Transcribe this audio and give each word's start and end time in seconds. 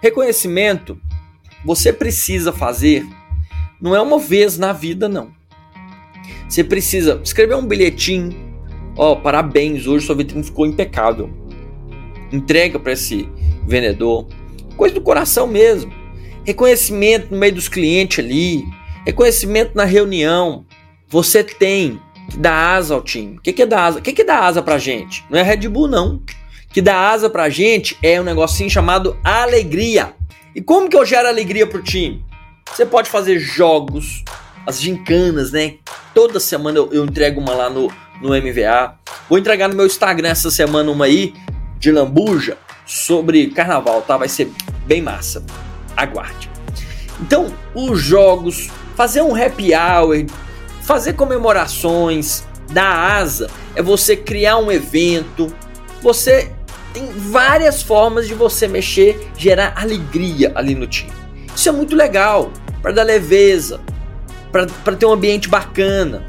Reconhecimento 0.00 1.00
você 1.64 1.92
precisa 1.92 2.52
fazer 2.52 3.06
não 3.80 3.94
é 3.94 4.00
uma 4.00 4.18
vez 4.18 4.58
na 4.58 4.72
vida, 4.72 5.08
não. 5.08 5.32
Você 6.48 6.64
precisa 6.64 7.20
escrever 7.22 7.54
um 7.54 7.66
bilhetinho. 7.66 8.34
Ó, 8.96 9.12
oh, 9.12 9.16
parabéns, 9.16 9.86
hoje 9.86 10.06
sua 10.06 10.16
vitrine 10.16 10.42
ficou 10.42 10.66
impecável. 10.66 11.30
Entrega 12.32 12.78
para 12.78 12.92
esse 12.92 13.28
vendedor. 13.66 14.26
Coisa 14.76 14.94
do 14.94 15.00
coração 15.00 15.46
mesmo. 15.46 15.92
Reconhecimento 16.44 17.30
no 17.30 17.38
meio 17.38 17.54
dos 17.54 17.68
clientes 17.68 18.24
ali. 18.24 18.64
Reconhecimento 19.06 19.76
na 19.76 19.84
reunião. 19.84 20.64
Você 21.08 21.44
tem 21.44 22.00
que 22.30 22.36
dar 22.36 22.76
asa 22.76 22.94
ao 22.94 23.02
time. 23.02 23.36
O 23.36 23.40
que, 23.40 23.52
que 23.52 23.62
é 23.62 23.66
dar 23.66 23.84
asa? 23.84 23.98
O 24.00 24.02
que, 24.02 24.12
que 24.12 24.22
é 24.22 24.24
dar 24.24 24.42
asa 24.42 24.60
pra 24.60 24.78
gente? 24.78 25.24
Não 25.30 25.38
é 25.38 25.42
Red 25.42 25.68
Bull, 25.68 25.86
não. 25.86 26.20
Que 26.70 26.82
dá 26.82 27.10
asa 27.10 27.30
pra 27.30 27.48
gente 27.48 27.96
é 28.02 28.20
um 28.20 28.24
negocinho 28.24 28.68
chamado 28.68 29.18
alegria. 29.24 30.14
E 30.54 30.60
como 30.60 30.88
que 30.88 30.96
eu 30.96 31.04
gero 31.04 31.28
alegria 31.28 31.66
pro 31.66 31.82
time? 31.82 32.24
Você 32.70 32.84
pode 32.84 33.08
fazer 33.08 33.38
jogos, 33.38 34.22
as 34.66 34.80
gincanas, 34.80 35.52
né? 35.52 35.76
Toda 36.14 36.38
semana 36.38 36.78
eu, 36.78 36.92
eu 36.92 37.04
entrego 37.04 37.40
uma 37.40 37.54
lá 37.54 37.70
no, 37.70 37.90
no 38.20 38.30
MVA. 38.30 38.94
Vou 39.28 39.38
entregar 39.38 39.68
no 39.68 39.74
meu 39.74 39.86
Instagram 39.86 40.28
essa 40.28 40.50
semana 40.50 40.90
uma 40.90 41.06
aí 41.06 41.34
de 41.78 41.90
lambuja 41.90 42.58
sobre 42.84 43.48
carnaval, 43.48 44.02
tá? 44.02 44.16
Vai 44.16 44.28
ser 44.28 44.50
bem 44.86 45.00
massa. 45.00 45.44
Aguarde. 45.96 46.50
Então, 47.20 47.52
os 47.74 48.00
jogos, 48.00 48.68
fazer 48.94 49.22
um 49.22 49.34
happy 49.34 49.72
hour, 49.74 50.24
fazer 50.82 51.14
comemorações, 51.14 52.44
dar 52.70 53.16
asa, 53.16 53.50
é 53.74 53.82
você 53.82 54.16
criar 54.16 54.58
um 54.58 54.70
evento. 54.70 55.52
Você 56.00 56.52
tem 56.98 57.06
várias 57.12 57.80
formas 57.80 58.26
de 58.26 58.34
você 58.34 58.66
mexer, 58.66 59.30
gerar 59.36 59.72
alegria 59.76 60.50
ali 60.56 60.74
no 60.74 60.86
time. 60.86 61.12
Isso 61.54 61.68
é 61.68 61.72
muito 61.72 61.94
legal, 61.94 62.52
para 62.82 62.90
dar 62.90 63.04
leveza, 63.04 63.80
para 64.50 64.96
ter 64.96 65.06
um 65.06 65.12
ambiente 65.12 65.48
bacana. 65.48 66.24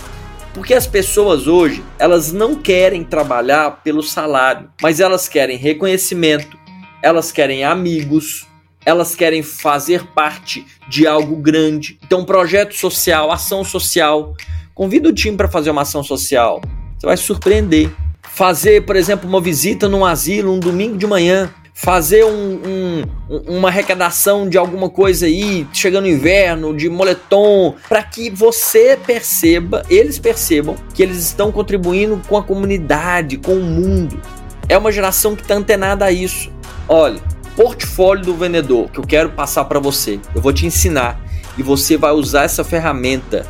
Porque 0.53 0.76
as 0.76 0.86
pessoas 0.86 1.48
hoje, 1.48 1.84
elas 1.98 2.31
não 2.31 2.53
querem 2.53 3.03
trabalhar 3.03 3.81
pelo 3.84 4.03
salário, 4.03 4.70
mas 4.80 5.00
elas 5.00 5.28
querem 5.28 5.58
reconhecimento, 5.58 6.58
elas 7.02 7.31
querem 7.31 7.64
amigos, 7.64 8.45
elas 8.86 9.16
querem 9.16 9.42
fazer 9.42 10.06
parte 10.08 10.66
de 10.88 11.08
algo 11.08 11.36
grande. 11.38 12.00
Então, 12.06 12.23
projeto 12.26 12.76
social, 12.76 13.31
ação 13.31 13.64
social. 13.64 14.36
Convida 14.76 15.09
o 15.09 15.14
time 15.14 15.36
para 15.36 15.48
fazer 15.48 15.72
uma 15.72 15.81
ação 15.81 16.04
social. 16.04 16.61
Você 16.98 17.08
vai 17.08 17.17
surpreender. 17.17 17.92
Fazer, 18.40 18.86
por 18.86 18.95
exemplo, 18.95 19.28
uma 19.28 19.42
visita 19.42 19.90
num 19.90 20.06
asilo 20.06 20.54
um 20.54 20.59
domingo 20.62 20.98
de 20.98 21.06
manhã 21.06 21.54
fazer 21.73 22.23
um, 22.23 23.04
um, 23.30 23.38
uma 23.58 23.68
arrecadação 23.68 24.48
de 24.48 24.58
alguma 24.58 24.90
coisa 24.90 25.26
aí, 25.26 25.68
chegando 25.73 26.06
o 26.06 26.08
inverno, 26.08 26.73
de 26.73 26.88
moletom, 26.88 27.76
para 27.90 28.02
que 28.02 28.30
você 28.30 28.98
perceba, 29.06 29.84
eles 29.90 30.17
percebam 30.17 30.78
que 30.94 31.04
eles 31.04 31.17
estão 31.17 31.52
contribuindo 31.52 32.22
com 32.30 32.38
a 32.38 32.42
comunidade, 32.42 33.36
com 33.36 33.56
o 33.56 33.62
mundo. 33.62 34.22
É 34.70 34.78
uma 34.78 34.90
geração 34.90 35.36
que 35.36 35.42
está 35.42 35.56
antenada 35.56 36.06
a 36.06 36.12
isso. 36.12 36.50
Olha, 36.88 37.20
portfólio 37.58 38.23
do 38.23 38.36
vendedor 38.36 38.90
que 38.90 39.02
eu 39.02 39.04
quero 39.06 39.32
passar 39.32 39.66
para 39.66 39.82
você. 39.82 40.17
Eu 40.34 40.42
vou 40.42 40.54
te 40.54 40.66
ensinar 40.66 41.20
e 41.58 41.62
você 41.62 41.98
vai 41.98 42.14
usar 42.14 42.44
essa 42.44 42.64
ferramenta 42.64 43.45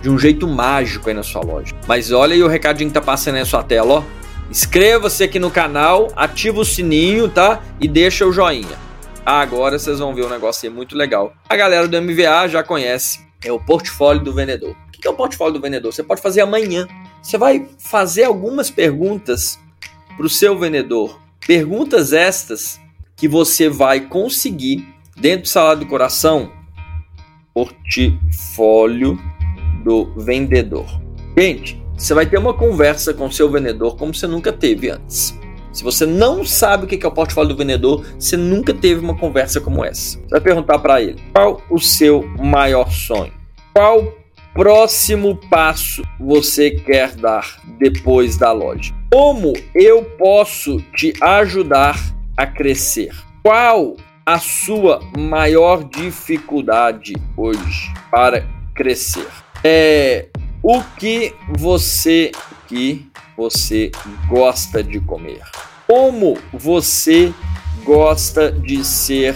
de 0.00 0.08
um 0.08 0.16
jeito 0.16 0.46
mágico 0.46 1.08
aí 1.08 1.14
na 1.14 1.24
sua 1.24 1.42
loja. 1.42 1.74
Mas 1.88 2.12
olha 2.12 2.34
aí 2.34 2.42
o 2.44 2.46
recadinho 2.46 2.88
que 2.88 2.94
tá 2.94 3.00
passando 3.00 3.34
aí 3.34 3.40
na 3.40 3.46
sua 3.46 3.64
tela, 3.64 3.94
ó. 3.94 4.17
Inscreva-se 4.50 5.22
aqui 5.22 5.38
no 5.38 5.50
canal, 5.50 6.08
ativa 6.16 6.60
o 6.60 6.64
sininho, 6.64 7.28
tá? 7.28 7.62
E 7.78 7.86
deixa 7.86 8.26
o 8.26 8.32
joinha. 8.32 8.78
Agora 9.24 9.78
vocês 9.78 9.98
vão 9.98 10.14
ver 10.14 10.24
um 10.24 10.30
negócio 10.30 10.66
aí 10.66 10.74
muito 10.74 10.96
legal. 10.96 11.34
A 11.48 11.54
galera 11.54 11.86
do 11.86 12.00
MVA 12.00 12.48
já 12.48 12.62
conhece. 12.62 13.20
É 13.44 13.52
o 13.52 13.60
portfólio 13.60 14.24
do 14.24 14.32
vendedor. 14.32 14.70
O 14.70 14.90
que 14.90 15.06
é 15.06 15.10
o 15.10 15.14
portfólio 15.14 15.54
do 15.54 15.60
vendedor? 15.60 15.92
Você 15.92 16.02
pode 16.02 16.22
fazer 16.22 16.40
amanhã. 16.40 16.88
Você 17.22 17.36
vai 17.36 17.68
fazer 17.78 18.24
algumas 18.24 18.70
perguntas 18.70 19.58
para 20.16 20.24
o 20.24 20.30
seu 20.30 20.58
vendedor. 20.58 21.20
Perguntas 21.46 22.14
estas 22.14 22.80
que 23.16 23.28
você 23.28 23.68
vai 23.68 24.00
conseguir 24.00 24.88
dentro 25.14 25.42
do 25.42 25.48
salário 25.48 25.80
do 25.80 25.86
coração. 25.86 26.50
Portfólio 27.52 29.18
do 29.84 30.06
vendedor. 30.16 30.86
Gente, 31.36 31.80
você 31.98 32.14
vai 32.14 32.24
ter 32.24 32.38
uma 32.38 32.54
conversa 32.54 33.12
com 33.12 33.26
o 33.26 33.32
seu 33.32 33.50
vendedor 33.50 33.96
como 33.96 34.14
você 34.14 34.28
nunca 34.28 34.52
teve 34.52 34.88
antes. 34.88 35.36
Se 35.72 35.82
você 35.82 36.06
não 36.06 36.44
sabe 36.44 36.84
o 36.84 36.86
que 36.86 37.04
é 37.04 37.08
o 37.08 37.12
portfólio 37.12 37.50
do 37.50 37.56
vendedor, 37.56 38.06
você 38.18 38.36
nunca 38.36 38.72
teve 38.72 39.00
uma 39.00 39.18
conversa 39.18 39.60
como 39.60 39.84
essa. 39.84 40.16
Você 40.18 40.30
vai 40.30 40.40
perguntar 40.40 40.78
para 40.78 41.02
ele: 41.02 41.20
qual 41.34 41.60
o 41.68 41.78
seu 41.78 42.24
maior 42.38 42.90
sonho? 42.90 43.32
Qual 43.74 44.16
próximo 44.54 45.36
passo 45.50 46.02
você 46.18 46.70
quer 46.70 47.16
dar 47.16 47.60
depois 47.78 48.36
da 48.36 48.52
loja? 48.52 48.94
Como 49.12 49.52
eu 49.74 50.04
posso 50.04 50.80
te 50.96 51.12
ajudar 51.20 51.98
a 52.36 52.46
crescer? 52.46 53.10
Qual 53.42 53.96
a 54.24 54.38
sua 54.38 55.00
maior 55.16 55.82
dificuldade 55.82 57.14
hoje 57.36 57.92
para 58.10 58.46
crescer? 58.74 59.26
É, 59.64 60.28
o 60.68 60.82
que 60.98 61.34
você 61.56 62.30
que 62.66 63.10
você 63.34 63.90
gosta 64.28 64.82
de 64.84 65.00
comer? 65.00 65.40
Como 65.86 66.36
você 66.52 67.32
gosta 67.86 68.52
de 68.52 68.84
ser 68.84 69.34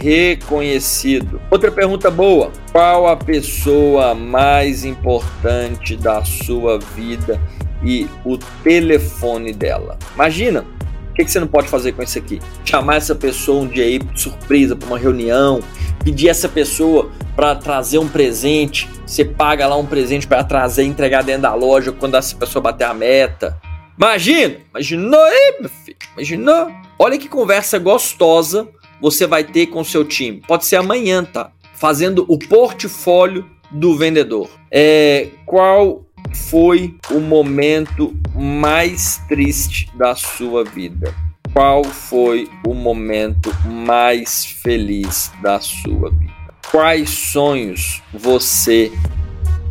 reconhecido? 0.00 1.40
Outra 1.48 1.70
pergunta 1.70 2.10
boa: 2.10 2.50
qual 2.72 3.06
a 3.06 3.16
pessoa 3.16 4.16
mais 4.16 4.84
importante 4.84 5.96
da 5.96 6.24
sua 6.24 6.80
vida 6.80 7.40
e 7.80 8.08
o 8.24 8.36
telefone 8.64 9.52
dela? 9.52 9.96
Imagina, 10.16 10.66
o 11.08 11.14
que, 11.14 11.24
você 11.24 11.38
não 11.38 11.46
pode 11.46 11.68
fazer 11.68 11.92
com 11.92 12.02
isso 12.02 12.18
aqui? 12.18 12.40
Chamar 12.64 12.96
essa 12.96 13.14
pessoa 13.14 13.62
um 13.62 13.68
dia 13.68 13.84
aí 13.84 14.00
de 14.00 14.20
surpresa 14.20 14.74
para 14.74 14.88
uma 14.88 14.98
reunião, 14.98 15.60
pedir 16.02 16.28
essa 16.30 16.48
pessoa 16.48 17.12
para 17.34 17.54
trazer 17.54 17.98
um 17.98 18.08
presente, 18.08 18.88
você 19.06 19.24
paga 19.24 19.66
lá 19.66 19.76
um 19.76 19.86
presente 19.86 20.26
para 20.26 20.44
trazer 20.44 20.84
e 20.84 20.86
entregar 20.86 21.22
dentro 21.22 21.42
da 21.42 21.54
loja 21.54 21.92
quando 21.92 22.16
essa 22.16 22.36
pessoa 22.36 22.62
bater 22.62 22.84
a 22.84 22.94
meta. 22.94 23.60
Imagina, 23.96 24.56
imaginou 24.70 25.22
aí, 25.22 25.56
meu 25.60 25.70
filho, 25.70 25.96
imaginou? 26.14 26.70
Olha 26.98 27.18
que 27.18 27.28
conversa 27.28 27.78
gostosa 27.78 28.68
você 29.00 29.26
vai 29.26 29.44
ter 29.44 29.66
com 29.66 29.84
seu 29.84 30.04
time. 30.04 30.42
Pode 30.46 30.64
ser 30.64 30.76
amanhã, 30.76 31.24
tá? 31.24 31.52
Fazendo 31.74 32.24
o 32.28 32.38
portfólio 32.38 33.44
do 33.70 33.96
vendedor. 33.96 34.48
É, 34.70 35.28
qual 35.44 36.04
foi 36.48 36.96
o 37.10 37.20
momento 37.20 38.16
mais 38.34 39.20
triste 39.28 39.90
da 39.96 40.14
sua 40.14 40.64
vida? 40.64 41.14
Qual 41.52 41.84
foi 41.84 42.48
o 42.66 42.74
momento 42.74 43.54
mais 43.64 44.44
feliz 44.44 45.30
da 45.42 45.60
sua 45.60 46.10
vida? 46.10 46.33
Quais 46.74 47.08
sonhos 47.08 48.02
você 48.12 48.90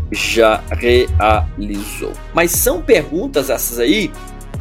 já 0.10 0.64
realizou? 0.72 2.14
Mas 2.34 2.52
são 2.52 2.82
perguntas 2.82 3.50
essas 3.50 3.78
aí 3.78 4.10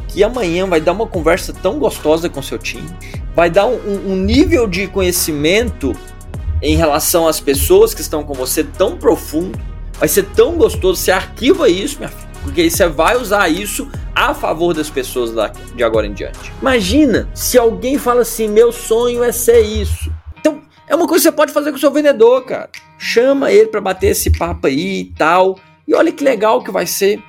que 0.09 0.25
amanhã 0.25 0.67
vai 0.67 0.81
dar 0.81 0.91
uma 0.91 1.07
conversa 1.07 1.53
tão 1.53 1.79
gostosa 1.79 2.27
com 2.27 2.41
seu 2.41 2.57
time, 2.59 2.89
vai 3.33 3.49
dar 3.49 3.65
um, 3.65 3.77
um 4.11 4.17
nível 4.17 4.67
de 4.67 4.87
conhecimento 4.87 5.95
em 6.61 6.75
relação 6.75 7.29
às 7.29 7.39
pessoas 7.39 7.93
que 7.93 8.01
estão 8.01 8.25
com 8.25 8.33
você 8.33 8.61
tão 8.61 8.97
profundo, 8.97 9.57
vai 9.97 10.09
ser 10.09 10.23
tão 10.23 10.57
gostoso. 10.57 10.99
Você 11.01 11.11
arquiva 11.11 11.69
isso, 11.69 11.97
minha 11.99 12.09
filha, 12.09 12.29
porque 12.43 12.69
você 12.69 12.89
vai 12.89 13.15
usar 13.15 13.47
isso 13.47 13.87
a 14.13 14.33
favor 14.33 14.73
das 14.73 14.89
pessoas 14.89 15.31
de 15.73 15.81
agora 15.81 16.05
em 16.05 16.13
diante. 16.13 16.51
Imagina 16.59 17.25
se 17.33 17.57
alguém 17.57 17.97
fala 17.97 18.23
assim: 18.23 18.49
meu 18.49 18.73
sonho 18.73 19.23
é 19.23 19.31
ser 19.31 19.61
isso. 19.61 20.11
É 20.93 20.95
uma 20.95 21.07
coisa 21.07 21.23
que 21.23 21.31
você 21.31 21.35
pode 21.35 21.51
fazer 21.51 21.71
com 21.71 21.77
o 21.77 21.79
seu 21.79 21.89
vendedor, 21.89 22.45
cara. 22.45 22.69
Chama 22.99 23.51
ele 23.51 23.65
para 23.65 23.81
bater 23.81 24.09
esse 24.09 24.29
papo 24.29 24.67
aí 24.67 24.99
e 24.99 25.05
tal. 25.05 25.57
E 25.87 25.95
olha 25.95 26.11
que 26.11 26.23
legal 26.23 26.63
que 26.63 26.69
vai 26.69 26.85
ser. 26.85 27.19